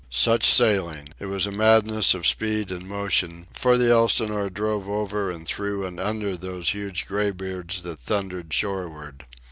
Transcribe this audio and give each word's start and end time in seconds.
Such 0.09 0.51
sailing! 0.51 1.09
It 1.19 1.27
was 1.27 1.45
a 1.45 1.51
madness 1.51 2.15
of 2.15 2.25
speed 2.25 2.71
and 2.71 2.89
motion, 2.89 3.45
for 3.53 3.77
the 3.77 3.91
Elsinore 3.91 4.49
drove 4.49 4.89
over 4.89 5.29
and 5.29 5.45
through 5.45 5.85
and 5.85 5.99
under 5.99 6.35
those 6.35 6.69
huge 6.69 7.05
graybeards 7.05 7.83
that 7.83 7.99
thundered 7.99 8.51
shore 8.51 8.89
ward. 8.89 9.27